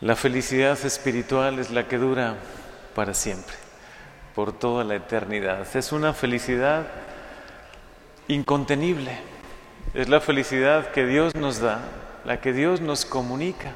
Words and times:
La 0.00 0.14
felicidad 0.14 0.78
espiritual 0.84 1.58
es 1.58 1.70
la 1.70 1.88
que 1.88 1.96
dura 1.96 2.36
para 2.94 3.14
siempre, 3.14 3.54
por 4.34 4.52
toda 4.52 4.84
la 4.84 4.94
eternidad. 4.94 5.66
Es 5.74 5.90
una 5.90 6.12
felicidad 6.12 6.86
incontenible. 8.28 9.18
Es 9.94 10.10
la 10.10 10.20
felicidad 10.20 10.90
que 10.90 11.06
Dios 11.06 11.34
nos 11.34 11.60
da, 11.60 11.80
la 12.26 12.42
que 12.42 12.52
Dios 12.52 12.82
nos 12.82 13.06
comunica 13.06 13.72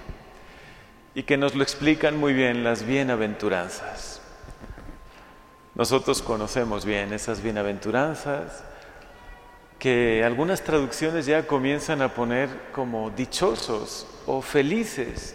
y 1.15 1.23
que 1.23 1.39
nos 1.39 1.55
lo 1.55 1.63
explican 1.63 2.19
muy 2.19 2.35
bien 2.35 2.65
las 2.65 2.85
bienaventuranzas. 2.85 4.21
Nosotros 5.75 6.21
conocemos 6.21 6.85
bien 6.85 7.15
esas 7.15 7.43
bienaventuranzas 7.43 8.63
que 9.79 10.23
algunas 10.23 10.61
traducciones 10.61 11.25
ya 11.25 11.47
comienzan 11.47 12.03
a 12.03 12.13
poner 12.13 12.51
como 12.73 13.09
dichosos 13.09 14.07
o 14.27 14.43
felices 14.43 15.35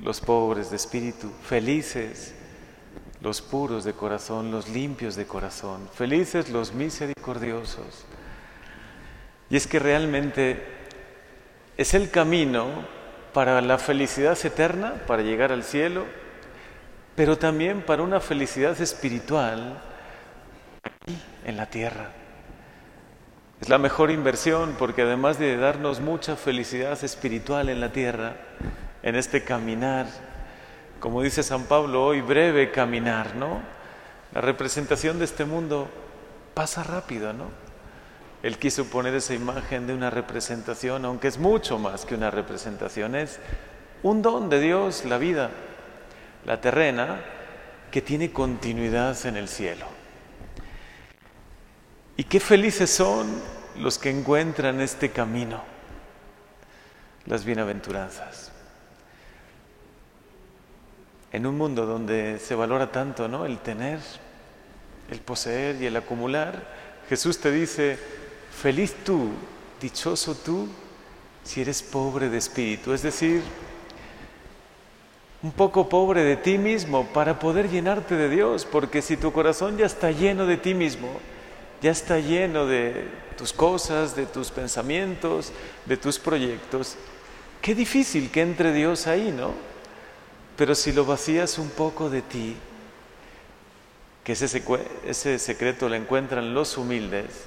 los 0.00 0.20
pobres 0.20 0.70
de 0.70 0.76
espíritu, 0.76 1.30
felices 1.42 2.34
los 3.20 3.42
puros 3.42 3.84
de 3.84 3.94
corazón, 3.94 4.50
los 4.50 4.68
limpios 4.68 5.16
de 5.16 5.26
corazón, 5.26 5.88
felices 5.92 6.50
los 6.50 6.72
misericordiosos. 6.72 8.04
Y 9.50 9.56
es 9.56 9.66
que 9.66 9.78
realmente 9.78 10.62
es 11.76 11.94
el 11.94 12.10
camino 12.10 12.66
para 13.32 13.60
la 13.60 13.78
felicidad 13.78 14.38
eterna, 14.44 14.94
para 15.06 15.22
llegar 15.22 15.52
al 15.52 15.64
cielo, 15.64 16.04
pero 17.16 17.38
también 17.38 17.82
para 17.82 18.02
una 18.02 18.20
felicidad 18.20 18.80
espiritual 18.80 19.82
aquí 20.82 21.18
en 21.44 21.56
la 21.56 21.66
tierra. 21.66 22.12
Es 23.60 23.68
la 23.68 23.78
mejor 23.78 24.12
inversión 24.12 24.76
porque 24.78 25.02
además 25.02 25.38
de 25.38 25.56
darnos 25.56 26.00
mucha 26.00 26.36
felicidad 26.36 27.02
espiritual 27.02 27.68
en 27.68 27.80
la 27.80 27.90
tierra, 27.90 28.36
en 29.02 29.14
este 29.16 29.44
caminar, 29.44 30.06
como 31.00 31.22
dice 31.22 31.42
San 31.42 31.64
Pablo 31.64 32.04
hoy, 32.04 32.20
breve 32.20 32.70
caminar, 32.70 33.36
¿no? 33.36 33.60
La 34.32 34.40
representación 34.40 35.18
de 35.18 35.24
este 35.24 35.44
mundo 35.44 35.88
pasa 36.54 36.82
rápido, 36.82 37.32
¿no? 37.32 37.46
Él 38.42 38.58
quiso 38.58 38.84
poner 38.86 39.14
esa 39.14 39.34
imagen 39.34 39.86
de 39.86 39.94
una 39.94 40.10
representación, 40.10 41.04
aunque 41.04 41.28
es 41.28 41.38
mucho 41.38 41.78
más 41.78 42.04
que 42.04 42.14
una 42.14 42.30
representación, 42.30 43.14
es 43.14 43.38
un 44.02 44.22
don 44.22 44.48
de 44.48 44.60
Dios, 44.60 45.04
la 45.04 45.18
vida, 45.18 45.50
la 46.44 46.60
terrena, 46.60 47.20
que 47.90 48.02
tiene 48.02 48.32
continuidad 48.32 49.16
en 49.26 49.36
el 49.36 49.48
cielo. 49.48 49.86
Y 52.16 52.24
qué 52.24 52.38
felices 52.38 52.90
son 52.90 53.40
los 53.76 53.98
que 53.98 54.10
encuentran 54.10 54.80
este 54.80 55.10
camino, 55.10 55.62
las 57.26 57.44
bienaventuranzas 57.44 58.52
en 61.32 61.46
un 61.46 61.56
mundo 61.56 61.86
donde 61.86 62.38
se 62.38 62.54
valora 62.54 62.90
tanto 62.90 63.28
¿no? 63.28 63.44
el 63.44 63.58
tener, 63.58 63.98
el 65.10 65.20
poseer 65.20 65.80
y 65.82 65.86
el 65.86 65.96
acumular, 65.96 66.76
Jesús 67.08 67.38
te 67.38 67.50
dice, 67.50 67.98
feliz 68.50 68.94
tú, 69.04 69.30
dichoso 69.80 70.34
tú, 70.34 70.68
si 71.44 71.60
eres 71.60 71.82
pobre 71.82 72.28
de 72.28 72.38
espíritu, 72.38 72.92
es 72.92 73.02
decir, 73.02 73.42
un 75.42 75.52
poco 75.52 75.88
pobre 75.88 76.22
de 76.24 76.36
ti 76.36 76.58
mismo 76.58 77.06
para 77.06 77.38
poder 77.38 77.70
llenarte 77.70 78.16
de 78.16 78.28
Dios, 78.28 78.64
porque 78.64 79.02
si 79.02 79.16
tu 79.16 79.32
corazón 79.32 79.76
ya 79.78 79.86
está 79.86 80.10
lleno 80.10 80.46
de 80.46 80.56
ti 80.56 80.74
mismo, 80.74 81.08
ya 81.80 81.92
está 81.92 82.18
lleno 82.18 82.66
de 82.66 83.06
tus 83.36 83.52
cosas, 83.52 84.16
de 84.16 84.26
tus 84.26 84.50
pensamientos, 84.50 85.52
de 85.86 85.96
tus 85.96 86.18
proyectos, 86.18 86.96
qué 87.62 87.74
difícil 87.74 88.30
que 88.30 88.42
entre 88.42 88.72
Dios 88.72 89.06
ahí, 89.06 89.32
¿no? 89.34 89.67
Pero 90.58 90.74
si 90.74 90.90
lo 90.90 91.04
vacías 91.04 91.56
un 91.56 91.70
poco 91.70 92.10
de 92.10 92.20
ti, 92.20 92.56
que 94.24 94.32
ese, 94.32 94.60
ese 95.06 95.38
secreto 95.38 95.88
lo 95.88 95.94
encuentran 95.94 96.52
los 96.52 96.76
humildes, 96.76 97.44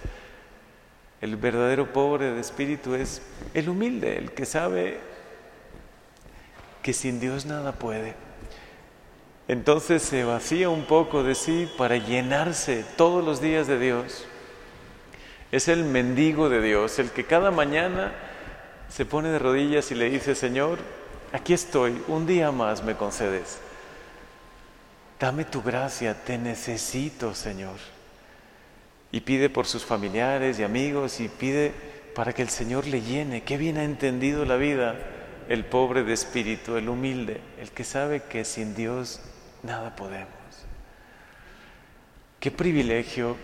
el 1.20 1.36
verdadero 1.36 1.92
pobre 1.92 2.32
de 2.32 2.40
espíritu 2.40 2.96
es 2.96 3.22
el 3.54 3.68
humilde, 3.68 4.18
el 4.18 4.32
que 4.32 4.46
sabe 4.46 4.98
que 6.82 6.94
sin 6.94 7.20
Dios 7.20 7.46
nada 7.46 7.74
puede. 7.74 8.16
Entonces 9.50 10.02
se 10.04 10.24
vacía 10.24 10.70
un 10.70 10.86
poco 10.86 11.22
de 11.22 11.36
sí 11.36 11.70
para 11.78 11.98
llenarse 11.98 12.86
todos 12.96 13.26
los 13.26 13.42
días 13.42 13.68
de 13.68 13.78
Dios. 13.78 14.26
Es 15.52 15.68
el 15.68 15.84
mendigo 15.84 16.48
de 16.48 16.62
Dios, 16.62 16.98
el 16.98 17.12
que 17.12 17.26
cada 17.26 17.52
mañana 17.52 18.14
se 18.88 19.06
pone 19.06 19.28
de 19.28 19.40
rodillas 19.40 19.92
y 19.92 19.96
le 19.96 20.10
dice, 20.10 20.34
Señor, 20.34 20.80
aquí 21.32 21.54
estoy, 21.54 22.02
un 22.08 22.26
día 22.26 22.52
más 22.52 22.84
me 22.84 22.96
concedes. 22.96 23.60
Dame 25.20 25.46
tu 25.46 25.62
gracia, 25.62 26.24
te 26.24 26.38
necesito, 26.38 27.36
Señor. 27.36 27.78
Y 29.12 29.22
pide 29.22 29.50
por 29.50 29.68
sus 29.68 29.86
familiares 29.86 30.60
y 30.60 30.64
amigos 30.64 31.20
y 31.20 31.28
pide 31.28 31.74
para 32.16 32.34
que 32.34 32.42
el 32.42 32.50
Señor 32.50 32.88
le 32.88 33.02
llene. 33.02 33.44
Qué 33.44 33.58
bien 33.58 33.78
ha 33.78 33.84
entendido 33.84 34.46
la 34.46 34.56
vida 34.56 34.96
el 35.48 35.66
pobre 35.66 36.04
de 36.04 36.14
espíritu, 36.14 36.78
el 36.78 36.90
humilde, 36.90 37.42
el 37.60 37.72
que 37.72 37.84
sabe 37.84 38.24
que 38.24 38.46
sin 38.46 38.74
Dios 38.74 39.22
nada 39.64 39.96
podemos. 39.96 40.30
Qué 42.40 42.52
privilegio 42.52 43.36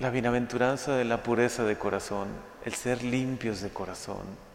la 0.00 0.10
bienaventuranza 0.10 0.96
de 0.96 1.04
la 1.04 1.22
pureza 1.22 1.64
de 1.64 1.78
corazón, 1.78 2.28
el 2.64 2.74
ser 2.74 3.04
limpios 3.04 3.60
de 3.60 3.70
corazón 3.70 4.53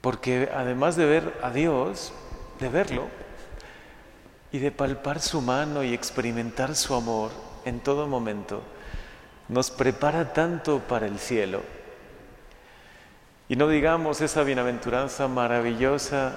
porque 0.00 0.50
además 0.54 0.96
de 0.96 1.06
ver 1.06 1.38
a 1.42 1.50
Dios, 1.50 2.12
de 2.58 2.68
verlo 2.68 3.08
y 4.52 4.58
de 4.58 4.70
palpar 4.70 5.20
su 5.20 5.40
mano 5.40 5.82
y 5.82 5.92
experimentar 5.92 6.74
su 6.74 6.94
amor 6.94 7.30
en 7.64 7.80
todo 7.80 8.06
momento, 8.06 8.62
nos 9.48 9.70
prepara 9.70 10.32
tanto 10.32 10.78
para 10.80 11.06
el 11.06 11.18
cielo. 11.18 11.62
Y 13.48 13.56
no 13.56 13.68
digamos 13.68 14.20
esa 14.20 14.42
bienaventuranza 14.44 15.26
maravillosa 15.28 16.36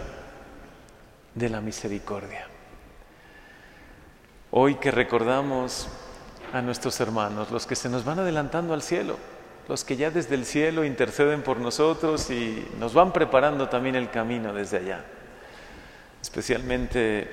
de 1.36 1.50
la 1.50 1.62
misericordia. 1.62 2.48
Hoy 4.52 4.76
que 4.76 4.92
recordamos 4.92 5.88
a 6.54 6.62
nuestros 6.62 7.00
hermanos, 7.00 7.50
los 7.52 7.66
que 7.66 7.76
se 7.76 7.90
nos 7.90 8.04
van 8.04 8.20
adelantando 8.20 8.74
al 8.74 8.82
cielo, 8.82 9.18
los 9.68 9.84
que 9.84 9.96
ya 9.96 10.12
desde 10.12 10.36
el 10.36 10.46
cielo 10.46 10.84
interceden 10.84 11.42
por 11.42 11.60
nosotros 11.60 12.30
y 12.30 12.68
nos 12.80 12.94
van 12.94 13.14
preparando 13.14 13.70
también 13.70 13.96
el 13.96 14.10
camino 14.10 14.54
desde 14.54 14.78
allá. 14.78 15.06
Especialmente, 16.22 17.30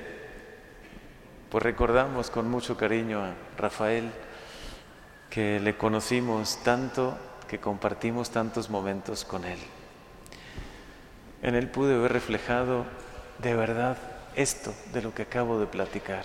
pues 1.49 1.63
recordamos 1.63 2.29
con 2.29 2.49
mucho 2.49 2.77
cariño 2.77 3.23
a 3.23 3.33
Rafael, 3.57 4.11
que 5.29 5.59
le 5.59 5.77
conocimos 5.77 6.61
tanto, 6.63 7.17
que 7.47 7.59
compartimos 7.59 8.29
tantos 8.29 8.69
momentos 8.69 9.25
con 9.25 9.45
él. 9.45 9.59
En 11.41 11.55
él 11.55 11.69
pude 11.69 11.97
ver 11.97 12.13
reflejado 12.13 12.85
de 13.39 13.55
verdad 13.55 13.97
esto 14.35 14.73
de 14.93 15.01
lo 15.01 15.13
que 15.13 15.23
acabo 15.23 15.59
de 15.59 15.67
platicar. 15.67 16.23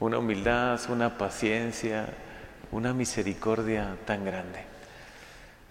Una 0.00 0.18
humildad, 0.18 0.80
una 0.88 1.18
paciencia, 1.18 2.08
una 2.72 2.92
misericordia 2.92 3.96
tan 4.06 4.24
grande. 4.24 4.64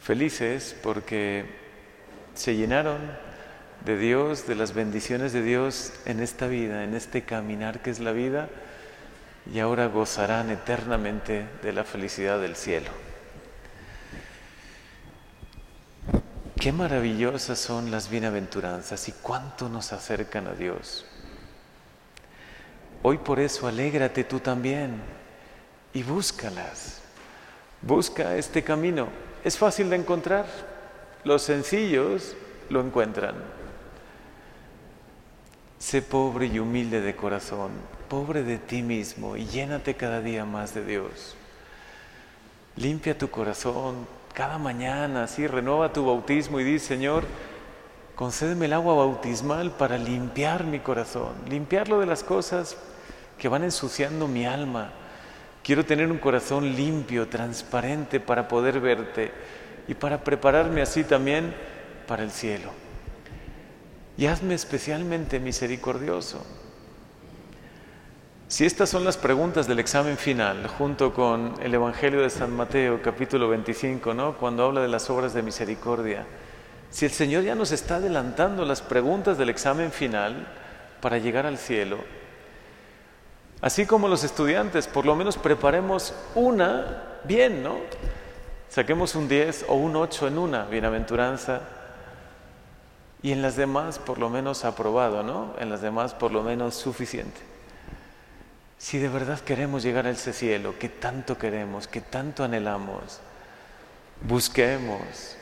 Felices 0.02 0.76
porque 0.82 1.46
se 2.34 2.56
llenaron 2.56 3.00
de 3.86 3.98
Dios, 3.98 4.48
de 4.48 4.56
las 4.56 4.74
bendiciones 4.74 5.34
de 5.34 5.42
Dios 5.42 5.94
en 6.06 6.20
esta 6.20 6.48
vida, 6.48 6.84
en 6.84 6.94
este 6.94 7.24
caminar 7.24 7.82
que 7.82 7.90
es 7.90 8.00
la 8.00 8.12
vida, 8.12 8.48
y 9.52 9.60
ahora 9.60 9.88
gozarán 9.88 10.52
eternamente 10.52 11.48
de 11.64 11.74
la 11.74 11.84
felicidad 11.84 12.40
del 12.40 12.56
cielo. 12.56 12.92
Qué 16.60 16.72
maravillosas 16.72 17.58
son 17.58 17.90
las 17.90 18.12
bienaventuranzas 18.12 19.08
y 19.08 19.14
cuánto 19.14 19.68
nos 19.68 19.94
acercan 19.94 20.46
a 20.46 20.54
Dios. 20.54 21.08
Hoy 23.02 23.18
por 23.18 23.40
eso 23.40 23.68
alégrate 23.68 24.24
tú 24.24 24.40
también 24.40 25.02
y 25.94 26.04
búscalas. 26.04 27.02
Busca 27.82 28.36
este 28.36 28.64
camino. 28.64 29.08
Es 29.44 29.58
fácil 29.58 29.90
de 29.90 29.96
encontrar. 29.98 30.46
Los 31.24 31.42
sencillos 31.42 32.36
lo 32.70 32.82
encuentran. 32.82 33.36
Sé 35.80 36.02
pobre 36.02 36.46
y 36.46 36.60
humilde 36.60 37.02
de 37.02 37.16
corazón, 37.16 37.72
pobre 38.08 38.44
de 38.44 38.60
ti 38.60 38.84
mismo 38.84 39.36
y 39.36 39.46
llénate 39.46 39.96
cada 39.96 40.22
día 40.22 40.46
más 40.46 40.76
de 40.76 40.86
Dios. 40.86 41.36
Limpia 42.76 43.18
tu 43.18 43.30
corazón 43.32 44.08
cada 44.34 44.60
mañana, 44.60 45.24
así 45.24 45.48
renueva 45.48 45.92
tu 45.92 46.06
bautismo 46.06 46.60
y 46.60 46.64
di, 46.64 46.78
Señor, 46.78 47.24
concédeme 48.16 48.68
el 48.68 48.74
agua 48.74 48.94
bautismal 48.94 49.72
para 49.72 49.98
limpiar 49.98 50.64
mi 50.66 50.80
corazón, 50.80 51.34
limpiarlo 51.50 52.00
de 52.00 52.06
las 52.06 52.24
cosas 52.24 52.78
que 53.40 53.50
van 53.50 53.64
ensuciando 53.64 54.28
mi 54.28 54.46
alma 54.46 54.94
Quiero 55.64 55.86
tener 55.86 56.12
un 56.12 56.18
corazón 56.18 56.76
limpio, 56.76 57.28
transparente 57.28 58.20
para 58.20 58.48
poder 58.48 58.80
verte 58.80 59.32
y 59.88 59.94
para 59.94 60.24
prepararme 60.24 60.82
así 60.82 61.04
también 61.04 61.54
para 62.08 62.24
el 62.24 62.32
cielo. 62.32 62.72
y 64.18 64.26
hazme 64.28 64.54
especialmente 64.54 65.40
misericordioso. 65.40 66.46
Si 68.48 68.66
estas 68.66 68.90
son 68.90 69.06
las 69.06 69.16
preguntas 69.16 69.66
del 69.66 69.80
examen 69.80 70.18
final, 70.18 70.68
junto 70.68 71.14
con 71.14 71.54
el 71.64 71.74
Evangelio 71.74 72.22
de 72.22 72.30
San 72.30 72.52
Mateo, 72.52 73.02
capítulo 73.02 73.48
25, 73.48 74.14
¿no? 74.14 74.38
cuando 74.38 74.66
habla 74.66 74.82
de 74.82 74.90
las 74.90 75.10
obras 75.10 75.34
de 75.34 75.42
misericordia, 75.42 76.26
si 76.90 77.06
el 77.06 77.12
Señor 77.12 77.44
ya 77.44 77.56
nos 77.56 77.72
está 77.72 77.96
adelantando 77.96 78.66
las 78.66 78.82
preguntas 78.82 79.38
del 79.38 79.50
examen 79.50 79.94
final 79.94 80.46
para 81.00 81.18
llegar 81.18 81.46
al 81.46 81.58
cielo, 81.58 82.00
así 83.62 83.86
como 83.86 84.08
los 84.08 84.24
estudiantes, 84.24 84.88
por 84.88 85.06
lo 85.06 85.16
menos 85.16 85.38
preparemos 85.38 86.14
una 86.36 87.20
bien, 87.24 87.64
¿no? 87.64 87.78
Saquemos 88.70 89.16
un 89.16 89.28
10 89.28 89.66
o 89.68 89.76
un 89.76 89.96
8 89.96 90.28
en 90.28 90.38
una 90.38 90.66
bienaventuranza 90.66 91.62
y 93.22 93.32
en 93.32 93.42
las 93.42 93.56
demás 93.56 94.00
por 94.00 94.18
lo 94.18 94.30
menos 94.30 94.66
aprobado, 94.66 95.24
¿no? 95.24 95.54
En 95.60 95.70
las 95.70 95.82
demás 95.82 96.14
por 96.14 96.32
lo 96.32 96.42
menos 96.42 96.76
suficiente. 96.76 97.40
Si 98.78 98.98
de 98.98 99.10
verdad 99.10 99.40
queremos 99.40 99.84
llegar 99.84 100.08
a 100.08 100.10
ese 100.10 100.34
cielo 100.34 100.80
que 100.80 100.90
tanto 100.90 101.38
queremos, 101.38 101.88
que 101.88 102.02
tanto 102.02 102.44
anhelamos, 102.44 103.20
busquemos, 104.28 105.36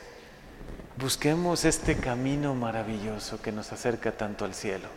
busquemos 0.98 1.64
este 1.64 1.96
camino 1.96 2.54
maravilloso 2.54 3.40
que 3.40 3.52
nos 3.52 3.72
acerca 3.72 4.12
tanto 4.12 4.44
al 4.44 4.54
cielo. 4.54 4.88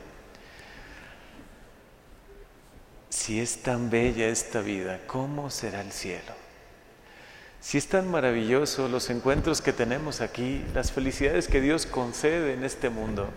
Si 3.24 3.40
es 3.40 3.60
tan 3.60 3.90
bella 3.90 4.28
esta 4.28 4.60
vida, 4.60 5.00
¿cómo 5.08 5.50
será 5.50 5.80
el 5.80 5.94
cielo? 5.94 6.34
Si 7.62 7.78
es 7.78 7.88
tan 7.88 8.12
maravilloso 8.12 8.90
los 8.90 9.10
encuentros 9.10 9.62
que 9.62 9.72
tenemos 9.72 10.20
aquí, 10.20 10.62
las 10.74 10.92
felicidades 10.92 11.48
que 11.48 11.62
Dios 11.62 11.86
concede 11.86 12.52
en 12.52 12.66
este 12.66 12.90
mundo, 12.90 13.30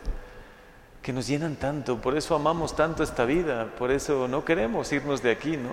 que 1.02 1.12
nos 1.12 1.28
llenan 1.28 1.54
tanto, 1.54 2.00
por 2.00 2.16
eso 2.16 2.34
amamos 2.34 2.74
tanto 2.74 3.04
esta 3.04 3.24
vida, 3.26 3.76
por 3.78 3.92
eso 3.92 4.26
no 4.26 4.44
queremos 4.44 4.90
irnos 4.90 5.22
de 5.22 5.30
aquí, 5.30 5.56
¿no? 5.56 5.70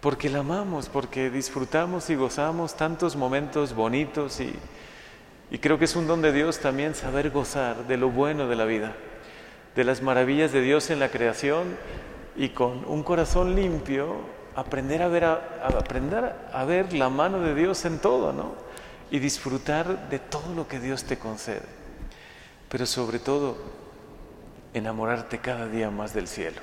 Porque 0.00 0.30
la 0.30 0.38
amamos, 0.38 0.88
porque 0.88 1.28
disfrutamos 1.28 2.08
y 2.08 2.14
gozamos 2.14 2.76
tantos 2.76 3.16
momentos 3.16 3.74
bonitos 3.74 4.38
y, 4.38 4.54
y 5.50 5.58
creo 5.58 5.76
que 5.76 5.86
es 5.86 5.96
un 5.96 6.06
don 6.06 6.22
de 6.22 6.32
Dios 6.32 6.60
también 6.60 6.94
saber 6.94 7.30
gozar 7.30 7.88
de 7.88 7.96
lo 7.96 8.10
bueno 8.10 8.46
de 8.46 8.54
la 8.54 8.64
vida, 8.64 8.94
de 9.74 9.82
las 9.82 10.02
maravillas 10.02 10.52
de 10.52 10.60
Dios 10.60 10.88
en 10.90 11.00
la 11.00 11.08
creación 11.08 11.66
y 12.36 12.50
con 12.50 12.84
un 12.86 13.02
corazón 13.02 13.54
limpio 13.54 14.16
aprender 14.54 15.02
a 15.02 15.08
ver, 15.08 15.24
aprender 15.24 16.34
a 16.52 16.64
ver 16.64 16.92
la 16.92 17.08
mano 17.08 17.40
de 17.40 17.54
Dios 17.54 17.84
en 17.84 17.98
todo, 17.98 18.32
¿no? 18.32 18.54
Y 19.10 19.18
disfrutar 19.18 20.08
de 20.08 20.18
todo 20.18 20.54
lo 20.54 20.68
que 20.68 20.80
Dios 20.80 21.04
te 21.04 21.18
concede. 21.18 21.62
Pero 22.68 22.86
sobre 22.86 23.18
todo, 23.18 23.56
enamorarte 24.72 25.38
cada 25.38 25.68
día 25.68 25.90
más 25.90 26.14
del 26.14 26.26
cielo. 26.26 26.60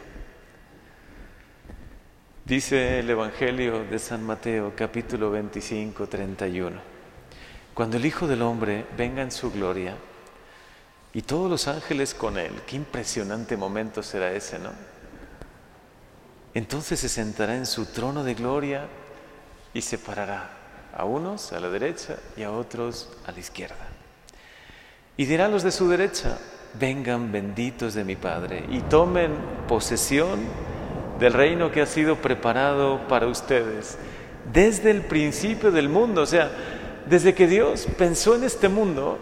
Dice 2.45 2.99
el 2.99 3.09
Evangelio 3.09 3.83
de 3.83 3.99
San 3.99 4.23
Mateo 4.23 4.73
capítulo 4.75 5.29
25, 5.29 6.07
31. 6.07 6.77
Cuando 7.75 7.97
el 7.97 8.05
Hijo 8.07 8.27
del 8.27 8.41
Hombre 8.41 8.85
venga 8.97 9.21
en 9.21 9.31
su 9.31 9.51
gloria 9.51 9.95
y 11.13 11.21
todos 11.21 11.49
los 11.49 11.67
ángeles 11.67 12.15
con 12.15 12.39
él, 12.39 12.53
qué 12.65 12.75
impresionante 12.75 13.55
momento 13.55 14.01
será 14.01 14.31
ese, 14.31 14.57
¿no? 14.57 14.71
Entonces 16.53 16.99
se 16.99 17.09
sentará 17.09 17.55
en 17.55 17.65
su 17.65 17.85
trono 17.85 18.23
de 18.23 18.33
gloria 18.33 18.87
y 19.73 19.81
separará 19.81 20.49
a 20.95 21.05
unos 21.05 21.53
a 21.53 21.59
la 21.59 21.69
derecha 21.69 22.17
y 22.35 22.43
a 22.43 22.51
otros 22.51 23.09
a 23.25 23.31
la 23.31 23.39
izquierda. 23.39 23.87
Y 25.15 25.25
dirá 25.25 25.45
a 25.45 25.49
los 25.49 25.63
de 25.63 25.71
su 25.71 25.87
derecha, 25.89 26.37
vengan 26.79 27.31
benditos 27.31 27.93
de 27.93 28.03
mi 28.03 28.15
Padre 28.15 28.65
y 28.69 28.81
tomen 28.81 29.33
posesión 29.67 30.39
del 31.19 31.33
reino 31.33 31.71
que 31.71 31.81
ha 31.81 31.85
sido 31.85 32.15
preparado 32.15 33.07
para 33.07 33.27
ustedes 33.27 33.97
desde 34.51 34.89
el 34.91 35.01
principio 35.01 35.71
del 35.71 35.89
mundo, 35.89 36.21
o 36.21 36.25
sea, 36.25 36.49
desde 37.07 37.33
que 37.33 37.47
Dios 37.47 37.87
pensó 37.97 38.35
en 38.35 38.43
este 38.43 38.69
mundo, 38.69 39.19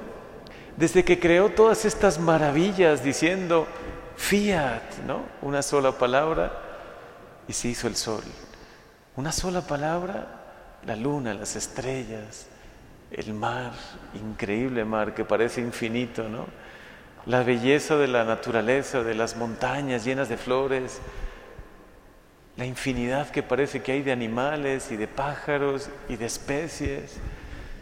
desde 0.78 1.04
que 1.04 1.20
creó 1.20 1.50
todas 1.50 1.86
estas 1.86 2.20
maravillas 2.20 3.04
diciendo 3.04 3.68
fiat, 4.16 5.00
¿no? 5.06 5.22
Una 5.42 5.62
sola 5.62 5.92
palabra 5.92 6.67
y 7.48 7.54
se 7.54 7.70
hizo 7.70 7.88
el 7.88 7.96
sol. 7.96 8.24
Una 9.16 9.32
sola 9.32 9.62
palabra, 9.62 10.80
la 10.86 10.96
luna, 10.96 11.34
las 11.34 11.56
estrellas, 11.56 12.48
el 13.12 13.34
mar, 13.34 13.74
increíble 14.14 14.86
mar 14.86 15.14
que 15.14 15.26
parece 15.26 15.62
infinito, 15.62 16.28
¿no? 16.28 16.46
la 17.28 17.44
belleza 17.44 17.98
de 17.98 18.08
la 18.08 18.24
naturaleza, 18.24 19.04
de 19.04 19.14
las 19.14 19.36
montañas 19.36 20.06
llenas 20.06 20.30
de 20.30 20.38
flores, 20.38 21.00
la 22.56 22.66
infinidad 22.66 23.30
que 23.30 23.44
parece 23.44 23.84
que 23.84 23.92
hay 23.92 24.02
de 24.02 24.14
animales 24.14 24.92
y 24.92 24.96
de 24.96 25.08
pájaros 25.08 25.90
y 26.08 26.16
de 26.16 26.26
especies. 26.26 27.18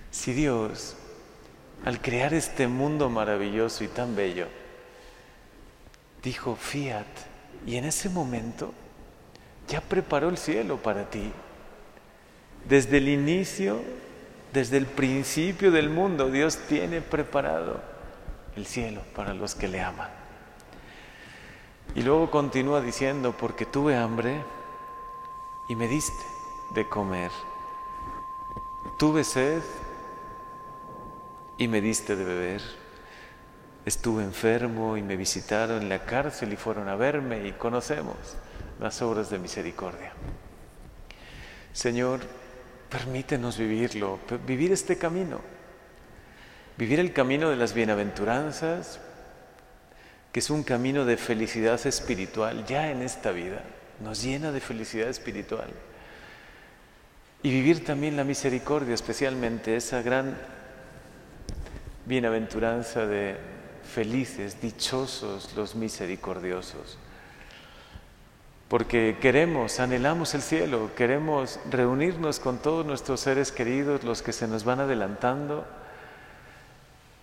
Si 0.10 0.34
Dios, 0.34 0.98
al 1.86 2.02
crear 2.02 2.34
este 2.34 2.68
mundo 2.68 3.08
maravilloso 3.10 3.84
y 3.84 3.88
tan 3.88 4.16
bello, 4.16 4.48
dijo 6.24 6.56
fiat, 6.56 7.06
y 7.68 7.78
en 7.78 7.86
ese 7.86 8.10
momento 8.10 8.74
ya 9.68 9.82
preparó 9.82 10.30
el 10.30 10.38
cielo 10.38 10.78
para 10.78 11.10
ti. 11.10 11.32
Desde 12.68 12.98
el 12.98 13.08
inicio, 13.08 13.82
desde 14.54 14.78
el 14.78 14.86
principio 14.86 15.72
del 15.72 15.90
mundo, 15.90 16.30
Dios 16.30 16.58
tiene 16.68 17.02
preparado 17.02 17.82
el 18.56 18.66
cielo 18.66 19.02
para 19.16 19.34
los 19.34 19.56
que 19.56 19.68
le 19.68 19.82
aman. 19.82 20.10
Y 21.96 22.02
luego 22.02 22.32
continúa 22.32 22.82
diciendo, 22.82 23.36
porque 23.38 23.66
tuve 23.66 23.96
hambre 23.96 24.42
y 25.70 25.76
me 25.76 25.88
diste 25.88 26.24
de 26.74 26.88
comer. 26.88 27.32
Tuve 28.98 29.24
sed 29.24 29.62
y 31.58 31.68
me 31.68 31.82
diste 31.82 32.16
de 32.16 32.24
beber. 32.24 32.62
Estuve 33.86 34.24
enfermo 34.24 34.98
y 34.98 35.04
me 35.04 35.16
visitaron 35.16 35.84
en 35.84 35.90
la 35.90 36.06
cárcel 36.06 36.54
y 36.54 36.56
fueron 36.56 36.90
a 36.90 36.96
verme 36.96 37.48
y 37.48 37.52
conocemos 37.52 38.18
las 38.80 39.02
obras 39.02 39.30
de 39.30 39.40
misericordia. 39.40 40.14
Señor, 41.74 42.22
permítenos 42.90 43.58
vivirlo, 43.58 44.20
vivir 44.46 44.72
este 44.72 44.98
camino 44.98 45.42
Vivir 46.78 47.00
el 47.00 47.14
camino 47.14 47.50
de 47.50 47.56
las 47.56 47.74
bienaventuranzas, 47.74 49.00
que 50.34 50.40
es 50.42 50.50
un 50.50 50.64
camino 50.64 51.06
de 51.06 51.16
felicidad 51.16 51.80
espiritual 51.88 52.66
ya 52.66 52.92
en 52.92 53.02
esta 53.02 53.32
vida, 53.32 53.64
nos 54.02 54.22
llena 54.22 54.52
de 54.52 54.60
felicidad 54.60 55.08
espiritual. 55.08 55.70
Y 57.44 57.50
vivir 57.50 57.86
también 57.86 58.18
la 58.18 58.26
misericordia, 58.26 58.94
especialmente 58.94 59.78
esa 59.78 60.02
gran 60.02 60.38
bienaventuranza 62.06 63.06
de 63.06 63.38
felices, 63.94 64.60
dichosos 64.60 65.54
los 65.56 65.76
misericordiosos. 65.76 66.98
Porque 68.68 69.18
queremos, 69.22 69.80
anhelamos 69.80 70.34
el 70.34 70.42
cielo, 70.42 70.92
queremos 70.96 71.60
reunirnos 71.70 72.40
con 72.40 72.58
todos 72.58 72.86
nuestros 72.86 73.20
seres 73.20 73.52
queridos, 73.52 74.04
los 74.04 74.22
que 74.22 74.34
se 74.34 74.48
nos 74.48 74.64
van 74.64 74.80
adelantando 74.80 75.66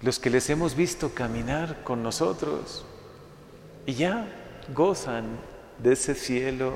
los 0.03 0.19
que 0.19 0.31
les 0.31 0.51
hemos 0.51 0.75
visto 0.75 1.15
caminar 1.15 1.83
con 1.85 2.03
nosotros 2.03 2.85
y 3.87 3.95
ya 3.95 4.27
gozan 4.75 5.25
de 5.79 5.93
ese 5.93 6.15
cielo, 6.15 6.75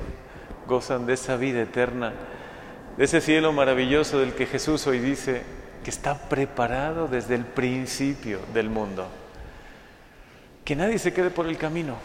gozan 0.69 1.07
de 1.07 1.15
esa 1.15 1.37
vida 1.37 1.61
eterna, 1.61 2.15
de 2.97 3.05
ese 3.05 3.21
cielo 3.21 3.53
maravilloso 3.53 4.21
del 4.21 4.33
que 4.35 4.47
Jesús 4.47 4.87
hoy 4.87 5.01
dice 5.01 5.43
que 5.83 5.91
está 5.91 6.29
preparado 6.29 7.09
desde 7.09 7.35
el 7.35 7.45
principio 7.45 8.39
del 8.55 8.71
mundo. 8.71 9.09
Que 10.65 10.77
nadie 10.77 10.99
se 10.99 11.13
quede 11.13 11.31
por 11.31 11.47
el 11.47 11.59
camino, 11.59 11.97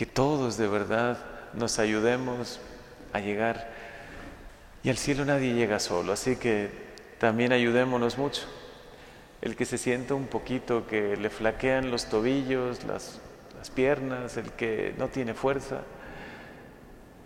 que 0.00 0.06
todos 0.06 0.56
de 0.56 0.66
verdad 0.66 1.18
nos 1.52 1.78
ayudemos 1.78 2.58
a 3.12 3.20
llegar. 3.20 3.68
Y 4.82 4.88
al 4.88 4.96
cielo 4.96 5.26
nadie 5.26 5.52
llega 5.52 5.78
solo, 5.78 6.14
así 6.14 6.36
que 6.36 6.70
también 7.18 7.52
ayudémonos 7.52 8.16
mucho 8.16 8.46
el 9.42 9.56
que 9.56 9.66
se 9.66 9.76
sienta 9.76 10.14
un 10.14 10.26
poquito 10.26 10.86
que 10.86 11.18
le 11.18 11.28
flaquean 11.28 11.90
los 11.90 12.06
tobillos, 12.06 12.82
las, 12.84 13.20
piernas, 13.74 14.38
el 14.38 14.52
que 14.52 14.94
no 14.96 15.08
tiene 15.08 15.34
fuerza, 15.34 15.82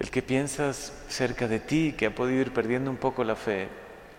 el 0.00 0.10
que 0.10 0.22
piensas 0.22 0.92
cerca 1.08 1.46
de 1.46 1.60
ti, 1.60 1.94
que 1.96 2.06
ha 2.06 2.14
podido 2.16 2.40
ir 2.40 2.52
perdiendo 2.52 2.90
un 2.90 2.96
poco 2.96 3.22
la 3.22 3.36
fe, 3.36 3.68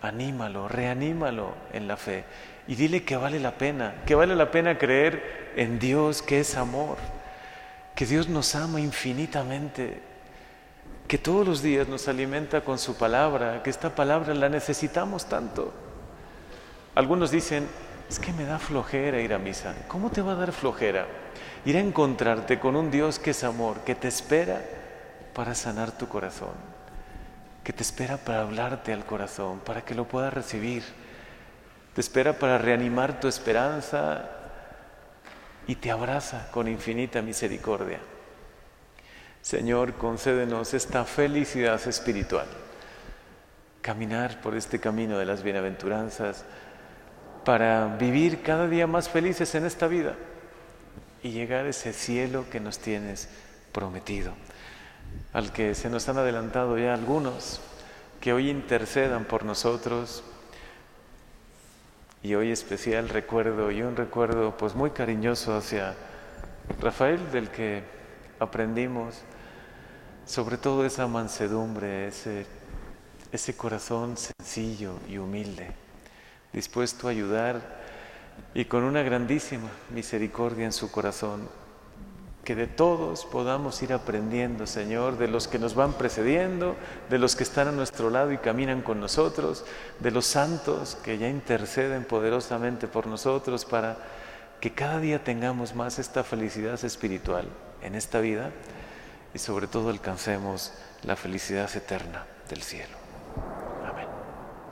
anímalo, 0.00 0.66
reanímalo 0.66 1.52
en 1.74 1.86
la 1.86 1.98
fe 1.98 2.24
y 2.66 2.74
dile 2.74 3.04
que 3.04 3.18
vale 3.18 3.38
la 3.38 3.58
pena, 3.58 3.96
que 4.06 4.14
vale 4.14 4.34
la 4.34 4.50
pena 4.50 4.78
creer 4.78 5.52
en 5.56 5.78
Dios 5.78 6.22
que 6.22 6.40
es 6.40 6.56
amor, 6.56 6.96
que 7.96 8.04
Dios 8.04 8.28
nos 8.28 8.54
ama 8.54 8.78
infinitamente, 8.78 10.02
que 11.08 11.16
todos 11.16 11.46
los 11.46 11.62
días 11.62 11.88
nos 11.88 12.08
alimenta 12.08 12.60
con 12.60 12.78
su 12.78 12.94
palabra, 12.96 13.62
que 13.62 13.70
esta 13.70 13.94
palabra 13.94 14.34
la 14.34 14.50
necesitamos 14.50 15.24
tanto. 15.30 15.72
Algunos 16.94 17.30
dicen, 17.30 17.66
es 18.08 18.18
que 18.18 18.34
me 18.34 18.44
da 18.44 18.58
flojera 18.58 19.20
ir 19.20 19.32
a 19.32 19.38
misa. 19.38 19.74
¿Cómo 19.88 20.10
te 20.10 20.20
va 20.20 20.32
a 20.32 20.36
dar 20.36 20.52
flojera? 20.52 21.06
Ir 21.64 21.78
a 21.78 21.80
encontrarte 21.80 22.60
con 22.60 22.76
un 22.76 22.90
Dios 22.90 23.18
que 23.18 23.30
es 23.30 23.42
amor, 23.42 23.80
que 23.80 23.94
te 23.94 24.08
espera 24.08 24.62
para 25.32 25.54
sanar 25.54 25.90
tu 25.90 26.06
corazón, 26.06 26.54
que 27.64 27.72
te 27.72 27.82
espera 27.82 28.18
para 28.18 28.42
hablarte 28.42 28.92
al 28.92 29.06
corazón, 29.06 29.60
para 29.60 29.82
que 29.82 29.94
lo 29.94 30.06
puedas 30.06 30.34
recibir. 30.34 30.84
Te 31.94 32.02
espera 32.02 32.38
para 32.38 32.58
reanimar 32.58 33.20
tu 33.20 33.26
esperanza 33.26 34.28
y 35.66 35.76
te 35.76 35.90
abraza 35.90 36.50
con 36.50 36.68
infinita 36.68 37.22
misericordia. 37.22 37.98
Señor, 39.42 39.94
concédenos 39.94 40.74
esta 40.74 41.04
felicidad 41.04 41.80
espiritual, 41.86 42.46
caminar 43.80 44.40
por 44.40 44.56
este 44.56 44.80
camino 44.80 45.18
de 45.18 45.26
las 45.26 45.42
bienaventuranzas 45.42 46.44
para 47.44 47.96
vivir 47.96 48.42
cada 48.42 48.66
día 48.66 48.88
más 48.88 49.08
felices 49.08 49.54
en 49.54 49.64
esta 49.64 49.86
vida 49.86 50.16
y 51.22 51.30
llegar 51.30 51.66
a 51.66 51.68
ese 51.68 51.92
cielo 51.92 52.46
que 52.50 52.58
nos 52.58 52.80
tienes 52.80 53.28
prometido, 53.70 54.32
al 55.32 55.52
que 55.52 55.74
se 55.74 55.90
nos 55.90 56.08
han 56.08 56.18
adelantado 56.18 56.76
ya 56.76 56.92
algunos, 56.92 57.60
que 58.20 58.32
hoy 58.32 58.50
intercedan 58.50 59.26
por 59.26 59.44
nosotros. 59.44 60.24
Y 62.26 62.34
hoy 62.34 62.50
especial 62.50 63.08
recuerdo 63.08 63.70
y 63.70 63.82
un 63.82 63.94
recuerdo 63.94 64.56
pues 64.56 64.74
muy 64.74 64.90
cariñoso 64.90 65.56
hacia 65.56 65.94
Rafael 66.80 67.30
del 67.30 67.50
que 67.50 67.84
aprendimos 68.40 69.22
sobre 70.24 70.56
todo 70.56 70.84
esa 70.84 71.06
mansedumbre, 71.06 72.08
ese, 72.08 72.44
ese 73.30 73.56
corazón 73.56 74.16
sencillo 74.16 74.94
y 75.08 75.18
humilde, 75.18 75.68
dispuesto 76.52 77.06
a 77.06 77.12
ayudar 77.12 77.62
y 78.54 78.64
con 78.64 78.82
una 78.82 79.04
grandísima 79.04 79.70
misericordia 79.94 80.64
en 80.64 80.72
su 80.72 80.90
corazón, 80.90 81.48
que 82.46 82.54
de 82.54 82.68
todos 82.68 83.24
podamos 83.24 83.82
ir 83.82 83.92
aprendiendo, 83.92 84.68
Señor, 84.68 85.18
de 85.18 85.26
los 85.26 85.48
que 85.48 85.58
nos 85.58 85.74
van 85.74 85.94
precediendo, 85.94 86.76
de 87.10 87.18
los 87.18 87.34
que 87.34 87.42
están 87.42 87.66
a 87.66 87.72
nuestro 87.72 88.08
lado 88.08 88.30
y 88.30 88.38
caminan 88.38 88.82
con 88.82 89.00
nosotros, 89.00 89.64
de 89.98 90.12
los 90.12 90.26
santos 90.26 90.96
que 91.02 91.18
ya 91.18 91.28
interceden 91.28 92.04
poderosamente 92.04 92.86
por 92.86 93.08
nosotros 93.08 93.64
para 93.64 93.98
que 94.60 94.72
cada 94.72 95.00
día 95.00 95.24
tengamos 95.24 95.74
más 95.74 95.98
esta 95.98 96.22
felicidad 96.22 96.82
espiritual 96.84 97.48
en 97.82 97.96
esta 97.96 98.20
vida 98.20 98.52
y 99.34 99.40
sobre 99.40 99.66
todo 99.66 99.90
alcancemos 99.90 100.72
la 101.02 101.16
felicidad 101.16 101.68
eterna 101.74 102.26
del 102.48 102.62
cielo. 102.62 103.05